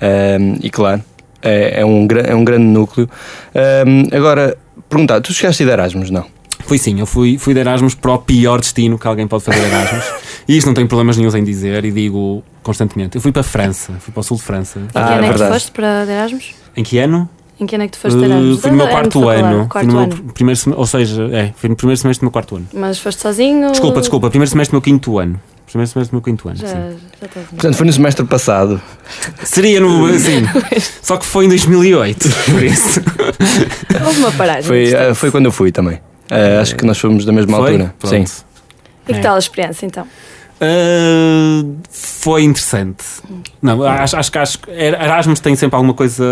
[0.00, 1.02] Ahm, e claro,
[1.42, 3.08] é, é, um, é um grande núcleo.
[3.54, 4.56] Ahm, agora,
[4.88, 6.24] perguntar, tu chegaste a ir de Erasmus, não?
[6.60, 9.62] Fui sim, eu fui, fui de Erasmus para o pior destino que alguém pode fazer
[9.62, 10.04] Erasmus.
[10.48, 13.16] e isto não tenho problemas nenhum em dizer e digo constantemente.
[13.16, 14.78] Eu fui para a França, fui para o sul de França.
[14.78, 16.54] Em Ah, que ano é que foste para Erasmus?
[16.76, 17.28] Em que ano?
[17.60, 18.60] Em que ano é que tu foste de Uh, Erasmus?
[18.60, 19.58] fui no meu quarto ano.
[19.60, 20.16] Fui Quarto no meu ano.
[20.16, 22.66] pr- primeiro ou seja, é, fui no primeiro semestre do meu quarto ano.
[22.72, 23.70] Mas foste sozinho?
[23.70, 25.38] Desculpa, desculpa, primeiro semestre do meu quinto ano.
[25.66, 26.56] Primeiro semestre do meu quinto ano.
[26.58, 26.74] Já, sim.
[27.20, 28.80] já estás Portanto, foi no semestre passado.
[29.44, 30.08] Seria no.
[30.18, 30.42] Sim.
[31.02, 32.28] Só que foi em 2008.
[32.46, 33.00] Por isso.
[34.04, 34.62] Houve uma paragem.
[34.64, 36.00] Foi, ah, foi quando eu fui também.
[36.28, 37.72] Ah, acho que nós fomos da mesma Foi?
[37.72, 37.94] altura.
[38.00, 38.26] Pronto.
[38.28, 38.42] Sim.
[39.08, 40.06] E que tal a experiência então?
[40.62, 43.04] Uh, foi interessante.
[43.62, 46.22] Não, acho, acho que acho, Erasmus tem sempre alguma coisa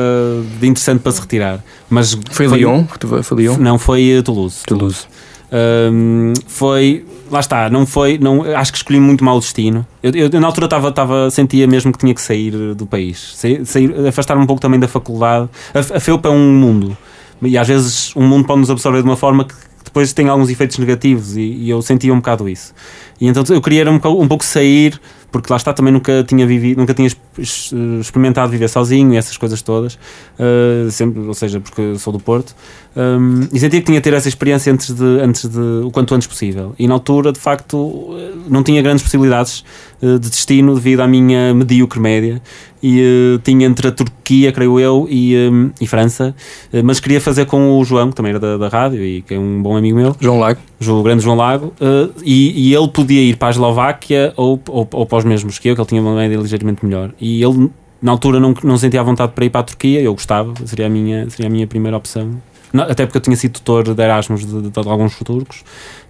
[0.61, 1.65] de interessante para se retirar.
[1.89, 2.85] Mas Foi Lyon?
[3.01, 3.57] Foi, foi Lyon?
[3.57, 4.65] Não, foi uh, Toulouse.
[4.67, 5.07] Toulouse.
[5.51, 7.07] Um, foi.
[7.31, 8.19] Lá está, não foi.
[8.19, 9.87] Não, acho que escolhi muito mal o destino.
[10.03, 13.33] Eu, eu, na altura estava, estava, sentia mesmo que tinha que sair uh, do país.
[13.35, 15.49] Sair, sair- afastar-me um pouco também da faculdade.
[15.73, 16.97] A, a FEUP é um mundo.
[17.41, 20.51] E às vezes um mundo pode nos absorver de uma forma que depois tem alguns
[20.51, 21.37] efeitos negativos.
[21.37, 22.75] E, e eu sentia um bocado isso.
[23.21, 25.01] E então eu queria um, pouco- um pouco sair,
[25.33, 29.37] porque lá está, também nunca tinha vivido, nunca tinha ex- experimentado viver sozinho e essas
[29.37, 29.99] coisas todas.
[30.39, 32.55] Uh, sempre, ou seja, porque sou do Porto.
[32.99, 36.13] Um, e sentia que tinha de ter essa experiência antes de, antes de o quanto
[36.17, 36.75] antes possível.
[36.77, 39.65] E na altura, de facto, uh, não tinha grandes possibilidades
[40.03, 42.43] uh, de destino devido à minha medíocre média.
[42.83, 43.01] E
[43.37, 46.35] uh, tinha entre a Turquia, creio eu, e, um, e França.
[46.73, 49.35] Uh, mas queria fazer com o João, que também era da, da rádio e que
[49.35, 50.17] é um bom amigo meu.
[50.19, 50.59] João Lago.
[50.81, 54.89] O grande João Lago, eh, e, e ele podia ir para a Eslováquia ou, ou,
[54.93, 57.11] ou para os mesmos que eu, que ele tinha uma média ligeiramente melhor.
[57.21, 57.69] E ele,
[58.01, 60.87] na altura, não, não sentia a vontade para ir para a Turquia, eu gostava, seria
[60.87, 62.31] a minha, seria a minha primeira opção.
[62.73, 65.63] Não, até porque eu tinha sido tutor de Erasmus de, de- de alguns turcos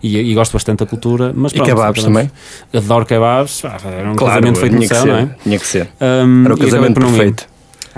[0.03, 1.33] e, e gosto bastante da cultura.
[1.35, 2.31] Mas E pronto, kebabs podemos-
[2.73, 2.83] também?
[2.83, 5.09] Adoro kebabs, ah, era um Claro, casamento feito no céu, ser.
[5.09, 5.31] não é?
[5.43, 5.89] Tinha que ser.
[6.01, 7.47] Um, Era o e casamento perfeito.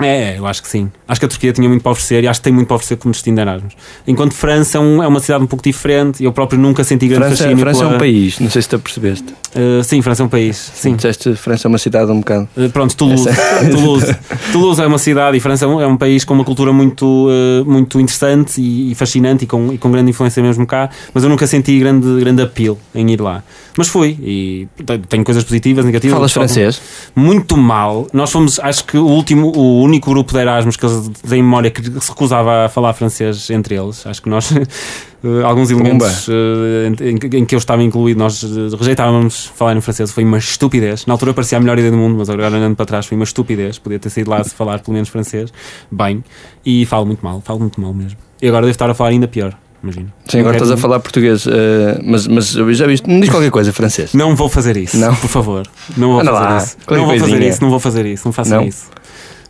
[0.05, 0.91] É, eu acho que sim.
[1.07, 2.95] Acho que a Turquia tinha muito para oferecer e acho que tem muito para oferecer
[2.97, 3.73] como destino de Erasmus.
[4.07, 7.43] Enquanto França é, é uma cidade um pouco diferente, eu próprio nunca senti grande França,
[7.43, 9.33] fascínio França é pela- um país, não sei se tu percebeste.
[9.53, 10.55] Uh, sim, França é um país.
[10.73, 10.95] Sim.
[10.95, 12.47] Disseste França é uma cidade um bocado.
[12.55, 13.27] Uh, pronto, Toulouse.
[13.29, 14.15] Essa- Toulouse.
[14.51, 17.05] Toulouse é uma cidade e França é um, é um país com uma cultura muito,
[17.29, 21.23] uh, muito interessante e, e fascinante e com, e com grande influência mesmo cá, mas
[21.23, 23.43] eu nunca senti grande, grande apelo em ir lá.
[23.77, 24.67] Mas fui e
[25.09, 26.15] tenho- coisas positivas, negativas.
[26.15, 26.81] Falas francês?
[27.15, 28.07] Muito mal.
[28.13, 31.69] Nós fomos, acho que o último, o único grupo de Erasmus que eles têm memória
[31.69, 34.05] que se recusava a falar francês entre eles.
[34.07, 38.75] Acho que nós, eh, alguns elementos eh, em, em- que eu estava incluído, nós eh,
[38.77, 40.11] rejeitávamos falar em francês.
[40.11, 41.05] Foi uma estupidez.
[41.05, 43.23] Na altura parecia a melhor ideia do mundo, mas agora olhando para trás foi uma
[43.25, 43.77] estupidez.
[43.77, 45.51] Podia ter saído lá a falar pelo menos francês
[45.91, 46.23] bem.
[46.65, 48.17] E falo muito mal, falo muito mal mesmo.
[48.41, 50.11] E agora devo estar a falar ainda pior, imagino.
[50.27, 53.51] Sim, agora estás a falar português, eh, mas, mas eu já viste, não diz qualquer
[53.51, 54.13] coisa francês.
[54.13, 54.97] Não vou fazer isso.
[54.97, 55.13] Não?
[55.15, 55.67] Por favor.
[55.95, 56.77] Não vou Anda fazer lá, isso.
[56.89, 58.21] Não vou fazer isso, não vou fazer isso.
[58.27, 58.67] Não façam Não?
[58.67, 58.85] isso.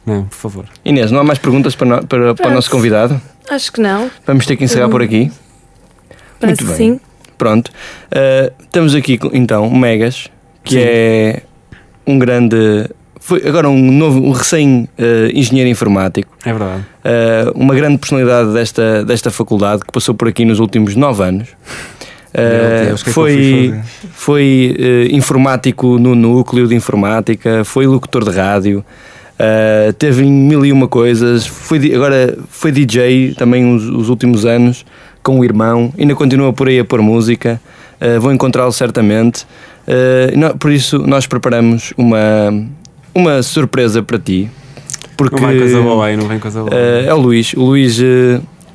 [0.06, 0.66] Não, por favor.
[0.84, 3.22] Inês, não há mais perguntas para, no- para, para o nosso convidado?
[3.50, 4.10] Acho que não.
[4.26, 5.32] Vamos ter que encerrar por aqui.
[6.40, 6.94] Parece Muito que bem.
[6.94, 7.00] sim.
[7.38, 7.70] Pronto.
[8.12, 10.28] Uh, temos aqui então o Megas,
[10.64, 10.82] que Sim.
[10.84, 11.42] é
[12.06, 12.90] um grande.
[13.20, 16.82] Foi agora um novo, um recém-engenheiro informático, É verdade.
[17.06, 21.50] uh, uma grande personalidade desta, desta faculdade que passou por aqui nos últimos nove anos.
[22.34, 24.76] Uh, Deus, é que eu fui foi foi
[25.12, 28.84] uh, informático no núcleo de informática, foi locutor de rádio,
[29.42, 34.46] uh, teve em mil e uma coisas, foi, agora foi DJ também os, os últimos
[34.46, 34.86] anos
[35.24, 37.60] com o irmão, ainda continua por aí a pôr música,
[38.00, 39.46] uh, vou encontrá-lo certamente.
[39.88, 42.20] Uh, nó- por isso nós preparamos uma,
[43.14, 44.50] uma surpresa para ti.
[45.18, 46.74] Porque Não vai coisa boa aí, não vem coisa boa.
[46.74, 47.54] É o Luís.
[47.54, 48.00] O Luís,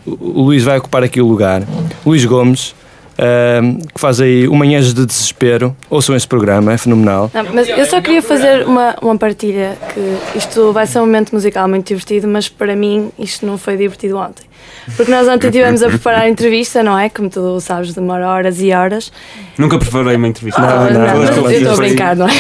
[0.07, 1.63] o Luís vai ocupar aqui o lugar.
[2.05, 2.73] Luís Gomes,
[3.19, 5.77] uh, que faz aí o Manhãs de Desespero.
[5.91, 7.31] Ouçam esse programa, é fenomenal.
[7.33, 11.33] Não, mas eu só queria fazer uma, uma partilha que isto vai ser um momento
[11.33, 14.45] musical muito divertido, mas para mim isto não foi divertido ontem.
[14.97, 17.09] Porque nós ontem estivemos a preparar a entrevista, não é?
[17.09, 19.11] Como tu sabes, demora horas e horas.
[19.59, 20.61] Nunca preparei uma entrevista.
[20.61, 21.77] Não, não, não, eu não, estou a não.
[21.77, 22.33] brincar, não é?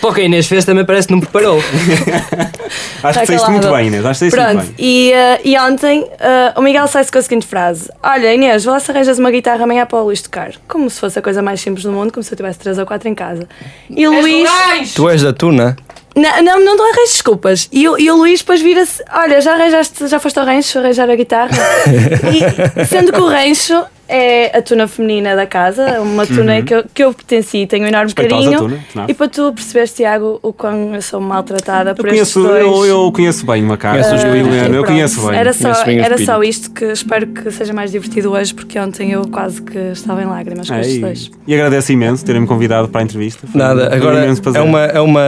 [0.00, 1.58] Pô, que a Inês fez também parece que não preparou.
[3.02, 3.52] Acho que saíste calado.
[3.52, 4.06] muito bem, Inês.
[4.06, 4.86] Acho que Pronto, muito bem.
[4.86, 8.70] e, eh, e ontem eh, o Miguel sai-se com a seguinte frase: Olha, Inês, vê
[8.70, 10.52] lá se arranjas uma guitarra amanhã para o Luís tocar.
[10.66, 12.86] Como se fosse a coisa mais simples do mundo, como se eu tivesse três ou
[12.86, 13.46] quatro em casa.
[13.90, 14.48] E o Luís.
[14.94, 15.76] Tu és da Tuna?
[16.18, 17.68] Não, não, não arranjo desculpas.
[17.72, 21.08] E, o- e o Luís depois vira-se: Olha, já arranjaste, já foste ao rancho arranjar
[21.10, 21.50] a guitarra?
[22.80, 26.84] e, sendo que o rancho é a tuna feminina da casa, uma tuna que, eu,
[26.94, 28.80] que eu pertenci e tenho um enorme Respeitosa carinho.
[28.92, 29.04] tuna.
[29.06, 32.88] E para tu perceberes, Tiago, o quão eu sou maltratada Eu por estes conheço, dois.
[32.88, 34.02] eu, eu conheço bem uma casa.
[34.08, 34.34] Conheces eu.
[34.34, 35.38] Helena, eu conheço bem.
[35.38, 38.78] Era só, Conheço bem era só isto que espero que seja mais divertido hoje, porque
[38.80, 41.30] ontem eu quase que estava em lágrimas com É, estes e, dois.
[41.46, 43.46] e agradeço imenso terem-me convidado para a entrevista.
[43.46, 45.22] Foi Nada, um agora é uma, é uma,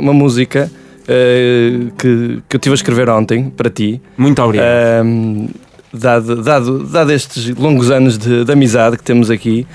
[0.00, 0.70] uma música
[1.02, 4.00] uh, que, que eu estive a escrever ontem para ti.
[4.16, 5.04] Muito obrigado.
[5.04, 5.48] Um,
[5.92, 9.66] dado, dado, dado estes longos anos de, de amizade que temos aqui,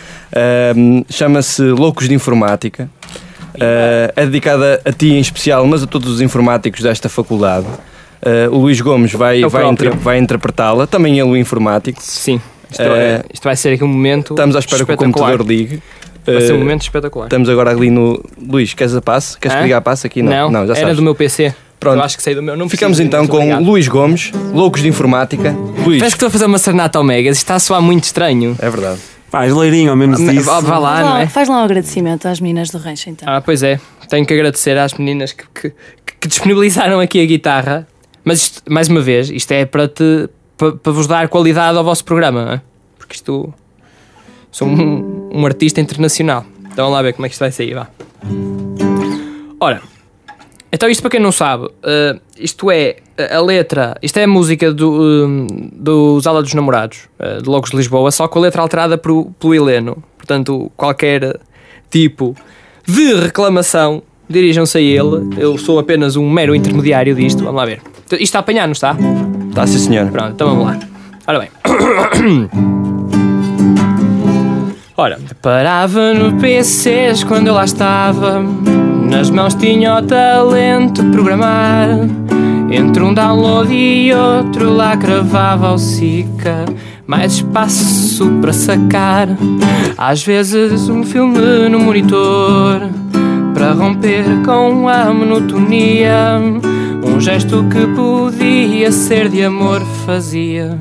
[0.75, 2.89] um, chama-se Loucos de Informática.
[3.55, 7.65] Uh, é dedicada a ti em especial, mas a todos os informáticos desta faculdade.
[8.21, 11.99] Uh, o Luís Gomes vai, É vai, inter- vai interpretá-la, também ele o informático.
[12.01, 12.39] Sim.
[12.69, 14.33] Isto, Eh, é- isto vai ser aqui um momento.
[14.33, 15.81] Estamos à espera que o computador ligue.
[16.25, 17.27] Vai ser um Uh, momento espetacular.
[17.27, 18.21] Estamos agora ali no.
[18.45, 19.39] Luís, queres a passe?
[19.39, 19.63] Queres que Hã?
[19.63, 20.21] ligue a passe aqui?
[20.21, 20.97] Não, Não, já era sabes.
[20.97, 21.55] do meu PC.
[21.79, 21.97] Pronto.
[21.97, 22.57] Eu acho que sei do meu.
[22.57, 23.63] Não Ficamos preciso, então com obrigado.
[23.63, 25.51] Luís Gomes, Loucos de Informática.
[25.51, 27.37] Luís, Parece que estou a fazer uma serenata ao Megas.
[27.37, 28.55] Isto está a soar muito estranho.
[28.59, 28.99] é verdade.
[29.29, 30.43] Pá, geleirinho, ao menos isso.
[30.43, 31.27] vá lá, não é?
[31.27, 33.27] faz lá um agradecimento às meninas do rancho então.
[33.27, 33.79] Ah, pois é.
[34.09, 35.73] Tenho que agradecer às meninas que, que,
[36.21, 37.87] que disponibilizaram aqui a guitarra.
[38.23, 41.83] Mas isto, mais uma vez, isto é para te para, para vos dar qualidade ao
[41.83, 42.61] vosso programa, não é?
[42.97, 43.53] Porque isto
[44.51, 46.45] sou um, um artista internacional.
[46.59, 47.87] Então vamos lá ver como é que isto vai sair, vá.
[49.59, 49.81] Ora,
[50.71, 52.97] então isto para quem não sabe, eh, isto é
[53.31, 57.69] a letra, isto é a música do, hum, dos Ala dos Namorados, eh, de Logos
[57.71, 60.03] de Lisboa, só com a letra alterada pelo, pelo Heleno.
[60.17, 61.39] Portanto, qualquer
[61.89, 62.35] tipo
[62.85, 65.35] de reclamação, dirijam-se a ele.
[65.37, 67.43] Eu sou apenas um mero intermediário disto.
[67.43, 67.81] Vamos lá ver.
[68.11, 68.95] Isto está a apanhar, não está?
[69.53, 70.09] Tá, sim, senhora.
[70.09, 70.79] Pronto, então vamos lá.
[71.27, 71.49] Ora bem.
[74.99, 78.43] Ora, parava no PCs quando eu lá estava.
[79.09, 81.89] Nas mãos tinha o talento programar.
[82.69, 86.65] Entre um download e outro lá cravava o Sica.
[87.05, 89.29] Mais espaço para sacar.
[89.97, 92.81] Às vezes um filme no monitor.
[93.53, 96.39] Para romper com a monotonia.
[97.03, 100.77] Um gesto que podia ser de amor fazia.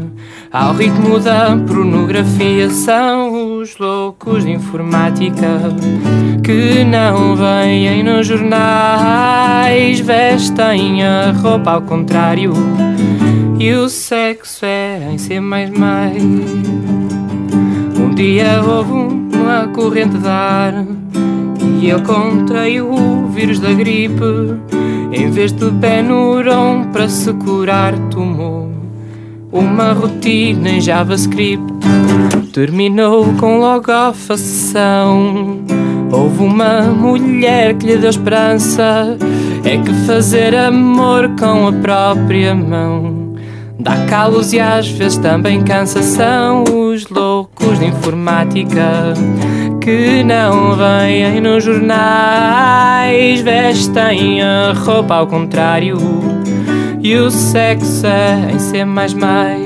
[0.58, 5.46] Ao ritmo da pornografia são os loucos de informática
[6.42, 12.54] que não vêm nos jornais, vestem a roupa ao contrário
[13.58, 15.38] e o sexo é em C.
[17.98, 18.92] Um dia houve
[19.36, 20.86] uma corrente de ar
[21.82, 24.24] e ele contraiu o vírus da gripe.
[25.12, 28.66] Em vez de Benuron para se curar, tomou
[29.52, 31.64] uma rotina em JavaScript.
[32.52, 35.60] Terminou com logo a sessão.
[36.10, 39.16] Houve uma mulher que lhe deu esperança.
[39.64, 43.26] É que fazer amor com a própria mão
[43.86, 46.02] dá calos e às vezes também cansa.
[46.02, 49.14] São os loucos de informática
[49.80, 55.96] que não vêm nos jornais, vestem a roupa ao contrário.
[57.06, 59.64] E o sexo é em ser mais mais.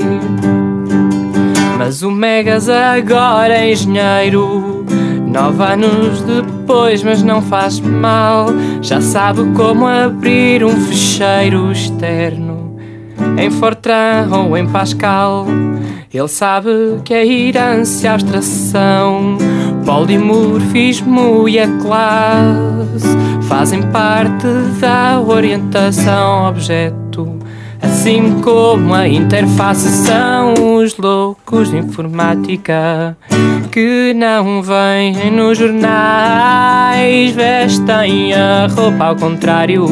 [1.78, 4.84] Mas o Megas agora é engenheiro.
[5.26, 8.48] Nove anos depois, mas não faz mal.
[8.82, 12.76] Já sabe como abrir um fecheiro externo
[13.38, 15.46] em Fortran ou em Pascal.
[16.12, 16.68] Ele sabe
[17.06, 19.38] que a herança, a abstração,
[19.86, 23.16] polimorfismo e a classe
[23.48, 24.46] fazem parte
[24.78, 26.99] da orientação objeto.
[27.82, 33.16] Assim como a interface são os loucos de informática
[33.70, 39.86] que não vêm nos jornais, vestem a roupa ao contrário.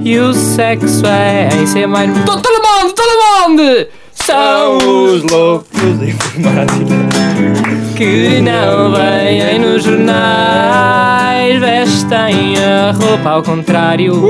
[0.00, 2.10] E o sexo é em ser mais.
[2.24, 3.86] Todo mundo, todo mundo!
[4.12, 6.94] São os loucos de informática.
[7.96, 11.13] que não vêm nos jornais,
[11.58, 14.22] vestem a roupa ao contrário.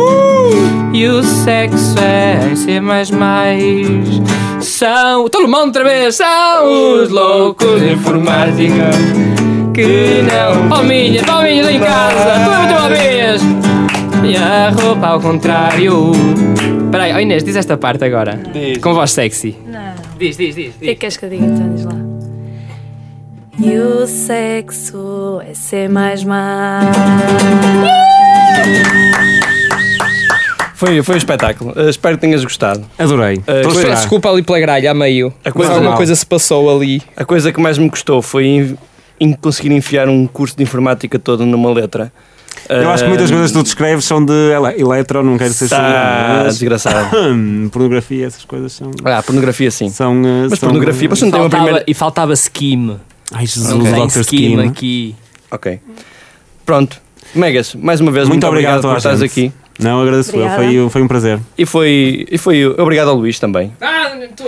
[0.92, 4.20] E o sexo é em ser mais mais.
[4.60, 5.28] São.
[5.28, 6.16] Todo mundo outra vez!
[6.16, 8.90] São os loucos de informática
[9.74, 10.68] que não.
[10.68, 12.24] Palminhas, palminhas em casa!
[12.44, 13.42] Tu é muito uma vez!
[14.24, 16.12] E a roupa ao contrário.
[16.90, 18.40] Peraí, oh Inês, diz esta parte agora.
[18.52, 18.78] Diz.
[18.78, 19.56] Com voz sexy.
[19.66, 19.94] Não.
[20.18, 20.74] Diz, diz, diz.
[20.76, 21.74] O que é que queres que eu diga então?
[21.74, 22.03] Diz lá.
[23.58, 26.84] E o sexo é ser mais mais.
[30.74, 31.72] Foi, foi um espetáculo.
[31.76, 32.84] Uh, espero que tenhas gostado.
[32.98, 33.40] Adorei.
[33.46, 33.94] Eh, a coisa-.
[33.94, 35.32] Desculpa ali pela gralha, a meio.
[35.44, 35.96] A coisa- Alguma Mal.
[35.96, 37.00] coisa se passou ali.
[37.16, 38.78] A coisa que mais me custou foi em,
[39.20, 42.12] em conseguir enfiar um curso de informática todo numa letra.
[42.68, 45.64] Eu acho que muitas coisas que tu descreves são de ele- eletro, não quero ser
[45.66, 47.08] Está mas- desgraçado.
[47.70, 48.90] Pornografia, essas coisas são.
[49.04, 49.88] Ah, pornografia sim.
[49.88, 51.84] são uh, Mas são- pornografia, você não tem uma Faltava- primeira.
[51.88, 52.98] E faltava skim.
[53.32, 54.20] Ai, Jesus, tem Dr.
[54.20, 54.60] Skin.
[54.60, 55.14] aqui.
[55.50, 55.80] Ok.
[56.64, 57.00] Pronto.
[57.34, 59.52] Megas, mais uma vez, Muito muito, obrigado obrigado, por estares aqui.
[59.78, 60.48] Não, agradeço eu.
[60.50, 61.40] Foi, foi um prazer.
[61.58, 63.72] E foi, e foi obrigado ao Luís também.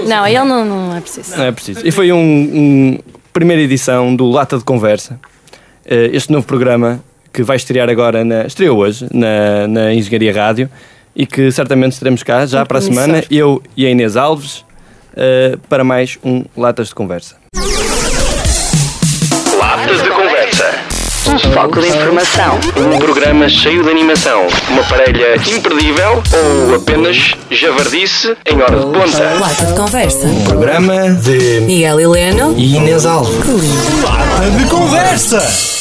[0.06, 1.36] Não, ele não, não é preciso.
[1.36, 1.80] Não é preciso.
[1.84, 2.98] E foi um, um
[3.32, 5.18] primeira edição do Lata de Conversa.
[5.84, 10.70] Eh, Este novo programa que vai estrear agora, na, estreou hoje, na, na Engenharia Rádio
[11.14, 14.64] e que certamente estaremos cá já Muito para a semana, eu e a Inês Alves,
[15.16, 17.36] eh, para mais um Latas de Conversa.
[21.36, 22.58] Um foco de informação.
[22.78, 24.46] Um programa cheio de animação.
[24.70, 29.34] Uma parelha imperdível ou apenas javardice em hora de ponta.
[29.38, 30.26] Lata de conversa.
[30.48, 32.54] Programa de Miguel Heleno.
[32.56, 33.36] Inês Alves.
[33.44, 34.02] Que lindo.
[34.02, 35.75] Lata de conversa!